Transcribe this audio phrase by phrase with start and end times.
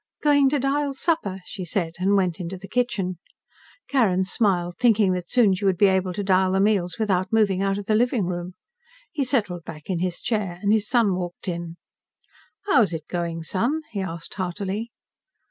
[0.23, 3.19] "Going to dial supper," she said, and went to the kitchen.
[3.87, 7.61] Carrin smiled, thinking that soon she would be able to dial the meals without moving
[7.61, 8.55] out of the living room.
[9.11, 11.77] He settled back in his chair, and his son walked in.
[12.65, 14.91] "How's it going, Son?" he asked heartily.